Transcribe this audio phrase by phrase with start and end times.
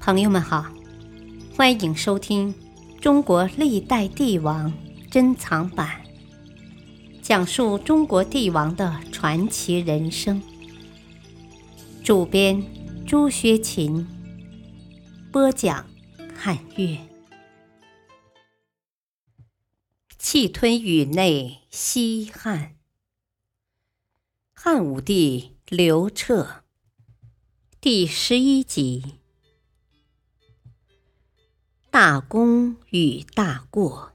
[0.00, 0.64] 朋友们好，
[1.54, 2.54] 欢迎收听
[3.00, 4.72] 《中国历代帝王
[5.10, 6.02] 珍藏版》，
[7.20, 10.42] 讲述中国帝王的传奇人生。
[12.02, 12.64] 主编
[13.06, 14.08] 朱学勤，
[15.30, 15.86] 播讲
[16.34, 16.98] 汉乐。
[20.18, 22.74] 气吞宇内西汉，
[24.54, 26.64] 汉武帝刘彻，
[27.82, 29.19] 第十一集。
[31.92, 34.12] 大功与大过。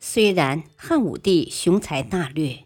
[0.00, 2.64] 虽然汉武帝雄才大略，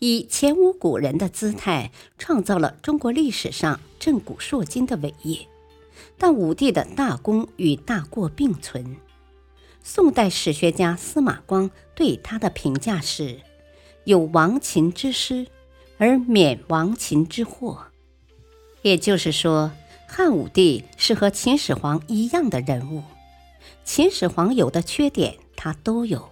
[0.00, 5.48] 以前无古人的姿态创造了中国历史上震古烁今的伟业，
[6.18, 8.98] 但武帝的大功与大过并存。
[9.82, 13.40] 宋代史学家司马光对他的评价是：
[14.04, 15.46] 有亡秦之师，
[15.96, 17.86] 而免亡秦之祸。
[18.82, 19.72] 也就是说。
[20.12, 23.02] 汉武帝是和秦始皇一样的人物，
[23.82, 26.30] 秦始皇有的缺点他都有，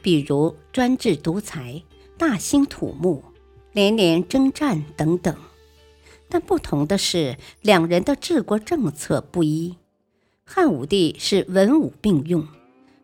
[0.00, 1.82] 比如专制独裁、
[2.16, 3.22] 大兴土木、
[3.74, 5.36] 连连征战等等。
[6.26, 9.76] 但不同的是，两人的治国政策不一。
[10.42, 12.48] 汉武帝是文武并用，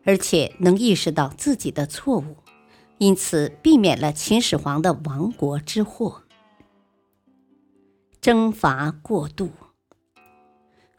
[0.05, 2.37] 而且能意识到自己的错误，
[2.97, 6.23] 因此避免了秦始皇的亡国之祸。
[8.19, 9.51] 征伐过度。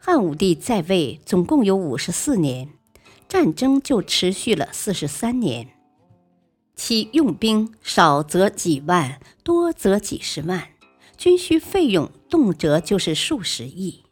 [0.09, 2.69] 汉武帝在位总共有五十四年，
[3.27, 5.67] 战争就持续了四十三年，
[6.77, 10.69] 其用兵少则几万，多则几十万，
[11.17, 14.05] 军需费用动辄就是数十亿。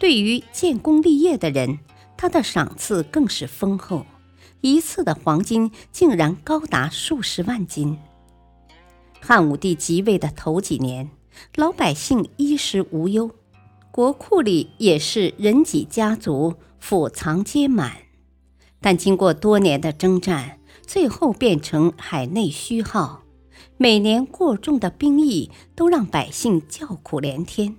[0.00, 1.78] 对于建功立业的人，
[2.16, 4.04] 他的赏赐更是丰厚，
[4.60, 7.96] 一次的黄金竟然高达数十万斤。
[9.20, 11.08] 汉武帝即位的头几年，
[11.54, 13.30] 老百姓衣食无忧。
[13.98, 17.96] 国库里也是人己家族，府藏皆满，
[18.80, 23.24] 但经过多年的征战，最后变成海内虚耗。
[23.76, 27.74] 每年过重的兵役都让百姓叫苦连天。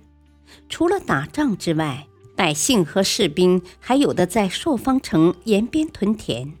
[0.68, 2.06] 除了打仗之外，
[2.36, 6.52] 百姓和士兵还有的在朔方城沿边屯田，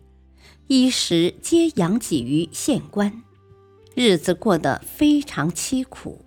[0.68, 3.22] 衣食皆养给于县官，
[3.94, 6.24] 日子过得非常凄苦。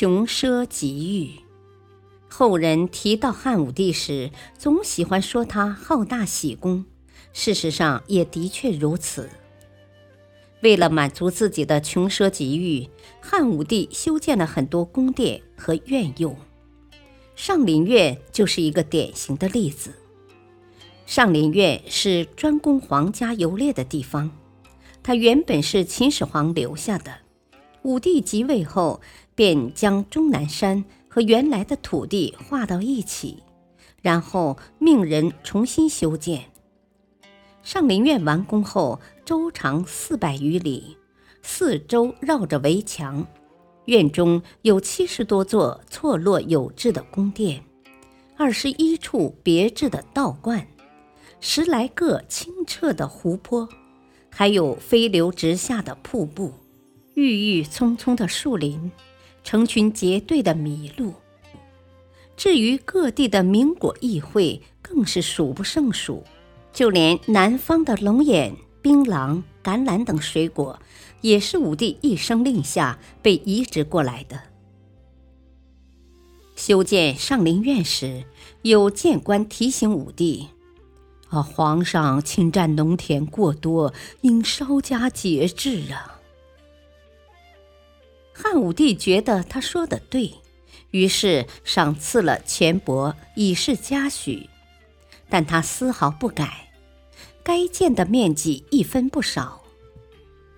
[0.00, 1.40] 穷奢极欲，
[2.26, 6.86] 后人提到汉武帝时，总喜欢说他好大喜功。
[7.34, 9.28] 事实上，也的确如此。
[10.62, 12.88] 为了满足自己的穷奢极欲，
[13.20, 16.34] 汉武帝修建了很多宫殿和苑囿。
[17.36, 19.92] 上林苑就是一个典型的例子。
[21.04, 24.30] 上林苑是专供皇家游猎的地方，
[25.02, 27.18] 它原本是秦始皇留下的。
[27.82, 29.02] 武帝即位后。
[29.34, 33.42] 便将终南山和原来的土地划到一起，
[34.02, 36.44] 然后命人重新修建。
[37.62, 40.96] 上林苑完工后，周长四百余里，
[41.42, 43.26] 四周绕着围墙，
[43.84, 47.62] 院中有七十多座错落有致的宫殿，
[48.36, 50.66] 二十一处别致的道观，
[51.40, 53.68] 十来个清澈的湖泊，
[54.30, 56.54] 还有飞流直下的瀑布，
[57.14, 58.90] 郁郁葱葱的树林。
[59.44, 61.14] 成群结队的麋鹿。
[62.36, 66.24] 至于各地的名果异会，更是数不胜数。
[66.72, 70.78] 就连南方的龙眼、槟榔、橄榄等水果，
[71.20, 74.40] 也是武帝一声令下被移植过来的。
[76.54, 78.24] 修建上林苑时，
[78.62, 80.48] 有谏官提醒武帝
[81.28, 86.19] ：“啊，皇上侵占农田过多，应稍加节制啊。”
[88.42, 90.32] 汉武帝觉得他说的对，
[90.92, 94.48] 于是赏赐了钱帛以示嘉许，
[95.28, 96.70] 但他丝毫不改，
[97.42, 99.60] 该建的面积一分不少。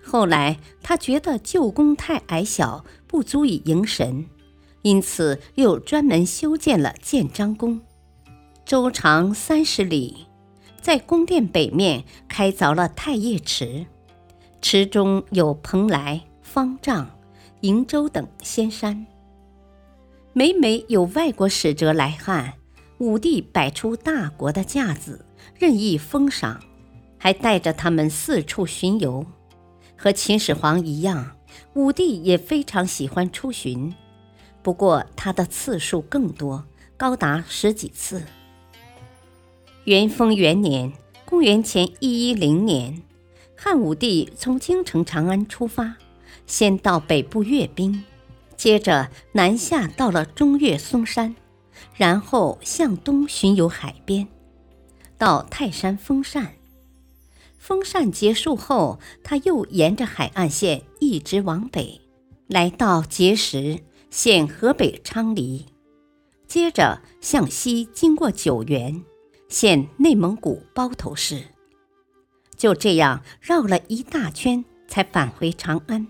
[0.01, 4.27] 后来他觉得旧宫太矮小，不足以迎神，
[4.81, 7.81] 因此又专门修建了建章宫，
[8.65, 10.27] 周长三十里，
[10.81, 13.85] 在宫殿北面开凿了太液池，
[14.61, 17.09] 池中有蓬莱、方丈。
[17.63, 19.05] 瀛洲等仙山，
[20.33, 22.55] 每每有外国使者来汉，
[22.97, 25.25] 武帝摆出大国的架子，
[25.57, 26.61] 任意封赏，
[27.17, 29.25] 还带着他们四处巡游。
[29.95, 31.37] 和秦始皇一样，
[31.73, 33.95] 武帝也非常喜欢出巡，
[34.61, 36.65] 不过他的次数更多，
[36.97, 38.23] 高达十几次。
[39.85, 40.91] 元丰元年
[41.23, 43.01] （公元前一一零年），
[43.55, 45.95] 汉武帝从京城长安出发。
[46.45, 48.03] 先到北部阅兵，
[48.55, 51.35] 接着南下到了中岳嵩山，
[51.95, 54.27] 然后向东巡游海边，
[55.17, 56.55] 到泰山封禅。
[57.57, 62.01] 封禅结束后，他又沿着海岸线一直往北，
[62.47, 63.79] 来到碣石
[64.11, 65.65] （现河北昌黎），
[66.45, 69.01] 接着向西经过九原
[69.47, 71.41] （现内蒙古包头市），
[72.57, 76.05] 就这样绕了一大圈，才返回长安。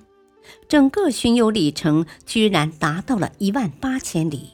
[0.67, 4.51] 整个巡游里程居然达到了一万八千里。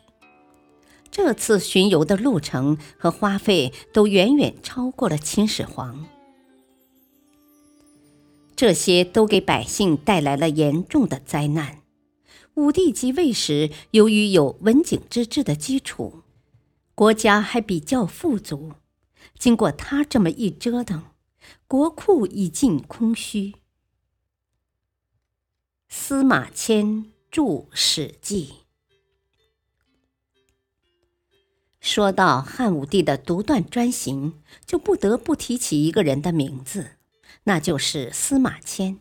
[1.11, 6.05] 这次巡游的路程和花费都远远超过了秦始皇。
[8.55, 11.79] 这些都给百姓带来了严重的灾难。
[12.55, 16.23] 武帝即位时，由于有文景之治的基础，
[16.93, 18.73] 国家还比较富足。
[19.37, 21.03] 经过他这么一折腾，
[21.67, 23.53] 国库已尽空虚。
[25.91, 27.41] 司马迁著
[27.71, 28.53] 《史记》，
[31.81, 36.91] 说到汉武帝的独断专行，就不得不提起一个人的名字。
[37.45, 38.99] 那就是司马迁。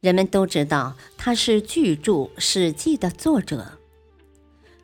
[0.00, 3.78] 人们都知道他是巨著《史记》的作者。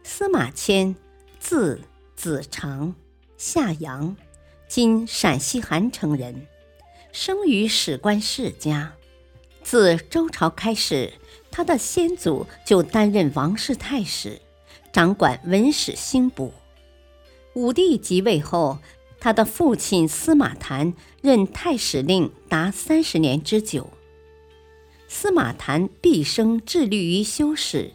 [0.05, 0.95] 司马迁，
[1.41, 1.81] 字
[2.15, 2.95] 子长，
[3.37, 4.17] 夏阳
[4.69, 6.47] （今陕西韩城）人，
[7.11, 8.95] 生于史官世家。
[9.67, 11.15] 自周朝开始，
[11.51, 14.41] 他的先祖就担任王室太史，
[14.93, 16.55] 掌管文史兴补。
[17.55, 18.79] 武帝即位后。
[19.19, 23.91] 他的父亲司马谈任太史令达三十年之久。
[25.09, 27.95] 司马谈毕生致力于修史，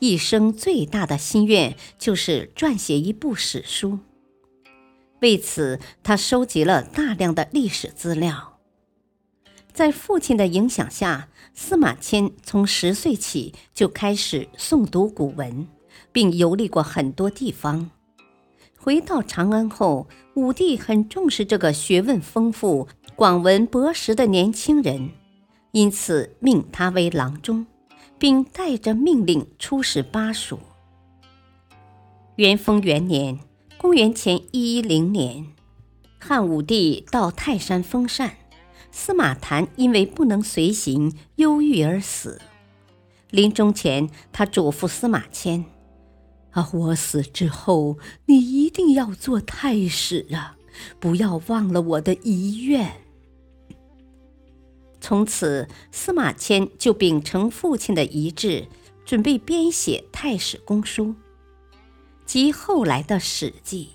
[0.00, 4.00] 一生最大的心愿就是撰写一部史书。
[5.20, 8.57] 为此，他收集了大量的历史资料。
[9.72, 15.68] 在父亲的影响下，司马迁从十岁起就开始诵读古文，
[16.10, 17.90] 并游历过很多地方。
[18.76, 25.10] 回到长安后，武帝很重视这个学问丰富、广闻博识的年轻人，
[25.72, 27.66] 因此命他为郎中，
[28.18, 30.58] 并带着命令出使巴蜀。
[32.36, 33.40] 元丰元年
[33.76, 35.46] （公元前一一零年），
[36.18, 38.36] 汉武帝到泰山封禅，
[38.90, 42.40] 司马谈因为不能随行，忧郁而死。
[43.30, 45.64] 临终前，他嘱咐司马迁。
[46.50, 46.68] 啊！
[46.72, 50.56] 我死之后，你一定要做太史啊！
[50.98, 53.02] 不要忘了我的遗愿。
[55.00, 58.66] 从此，司马迁就秉承父亲的遗志，
[59.04, 61.06] 准备编写《太史公书》，
[62.24, 63.90] 即后来的《史记》。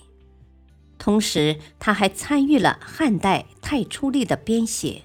[1.04, 5.02] 同时，他还参与了汉代《太初历》的编写。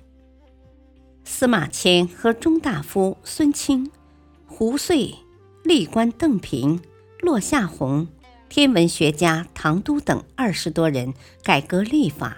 [1.24, 3.90] 司马迁和中大夫孙清、
[4.46, 5.12] 胡遂、
[5.64, 6.80] 历官邓平。
[7.20, 8.06] 落下闳、
[8.48, 12.36] 天文学家唐都等二十多人改革历法，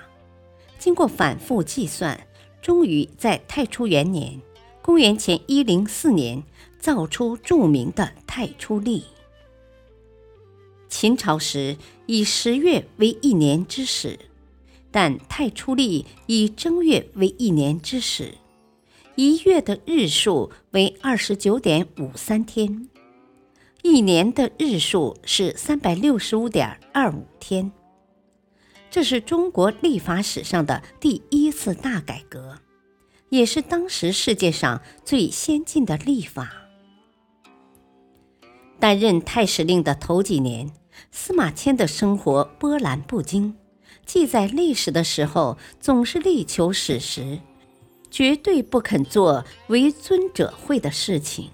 [0.78, 2.18] 经过反复计算，
[2.62, 4.40] 终于在太初元年
[4.80, 6.42] （公元前一零四年）
[6.80, 9.00] 造出著名的《太初历》。
[10.90, 14.18] 秦朝时以十月为一年之始，
[14.90, 18.34] 但《太初历》以正月为一年之始，
[19.14, 22.88] 一月的日数为二十九点五三天。
[23.82, 27.70] 一年的日数是三百六十五点二五天，
[28.90, 32.58] 这是中国历法史上的第一次大改革，
[33.30, 36.52] 也是当时世界上最先进的历法。
[38.78, 40.70] 担任太史令的头几年，
[41.10, 43.56] 司马迁的生活波澜不惊，
[44.06, 47.40] 记载历史的时候总是力求史实，
[48.10, 51.50] 绝对不肯做为尊者讳的事情。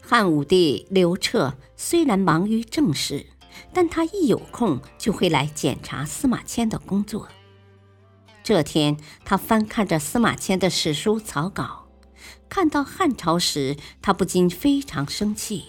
[0.00, 3.26] 汉武帝刘彻虽然忙于政事，
[3.72, 7.28] 但他一有空就会来检查司马迁的工作。
[8.42, 11.86] 这天，他翻看着司马迁的史书草稿，
[12.48, 15.66] 看到汉朝时，他不禁非常生气，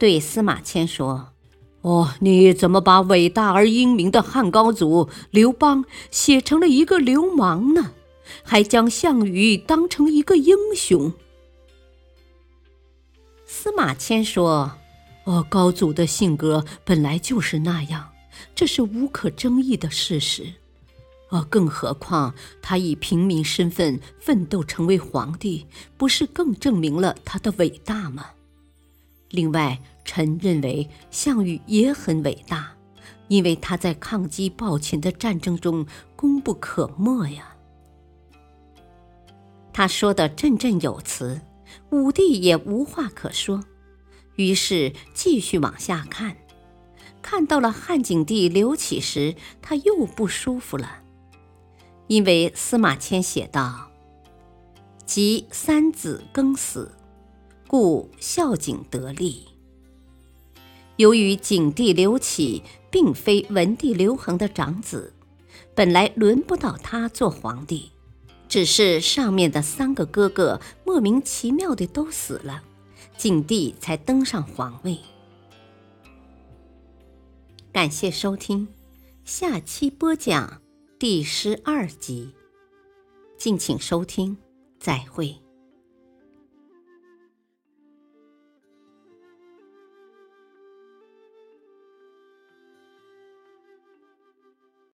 [0.00, 1.34] 对司马迁说
[1.82, 7.92] ：“哦，你怎么把伟大而英明的汉高祖刘邦写成了一个流氓呢？
[8.42, 11.12] 还将项羽当成一个英雄？”
[13.44, 14.72] 司马迁说
[15.24, 18.08] ：“哦，高祖的性格本来就是那样，
[18.54, 20.54] 这是无可争议的事实。
[21.28, 25.66] 哦，更何况他以平民身份奋斗成为皇帝，
[25.98, 28.24] 不是更证明了他的伟大吗？
[29.30, 32.72] 另外，臣认为项羽也很伟大，
[33.28, 37.56] 因为他在抗击暴秦的战争中功不可没呀。”
[39.72, 41.40] 他说的振振有词。
[41.90, 43.64] 武帝也无话可说，
[44.34, 46.36] 于是继续往下看。
[47.22, 51.02] 看到了汉景帝刘启时，他又不舒服了，
[52.08, 53.90] 因为司马迁写道
[55.06, 56.92] ：“及三子更死，
[57.70, 59.46] 故孝景得利。”
[60.98, 65.14] 由于景帝刘启并非文帝刘恒的长子，
[65.72, 67.92] 本来轮不到他做皇帝，
[68.48, 72.64] 只是上面的三个哥哥莫名其妙的都死了，
[73.16, 74.98] 景帝才登上皇位。
[77.72, 78.66] 感谢收听，
[79.24, 80.60] 下期播讲
[80.98, 82.34] 第十二集，
[83.38, 84.36] 敬请收听，
[84.80, 85.49] 再会。